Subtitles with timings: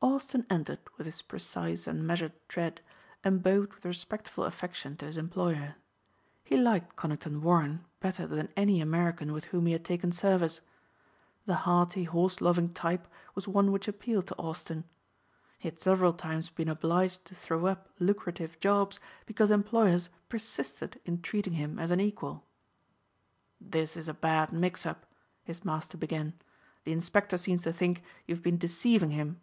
[0.00, 2.80] Austin entered with his precise and measured tread
[3.24, 5.74] and bowed with respectful affection to his employer.
[6.44, 10.60] He liked Conington Warren better than any American with whom he had taken service.
[11.46, 14.84] The hearty, horse loving type was one which appealed to Austin.
[15.58, 21.22] He had several times been obliged to throw up lucrative jobs because employers persisted in
[21.22, 22.44] treating him as an equal.
[23.60, 25.06] "This is a bad mix up,"
[25.42, 26.34] his master began.
[26.84, 29.40] "The inspector seems to think you have been deceiving him."